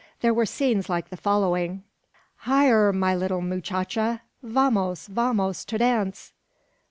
There 0.21 0.33
were 0.33 0.47
scenes 0.47 0.89
like 0.89 1.09
the 1.11 1.15
following: 1.15 1.83
"Hyar, 2.47 2.91
my 2.91 3.13
little 3.13 3.41
muchacha! 3.43 4.23
vamos, 4.41 5.05
vamos, 5.05 5.63
ter 5.63 5.77
dance! 5.77 6.33